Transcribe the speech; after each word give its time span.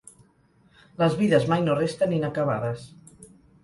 Les 1.03 1.19
vides 1.21 1.47
mai 1.53 1.63
no 1.69 1.79
resten 1.83 2.19
inacabades. 2.23 2.93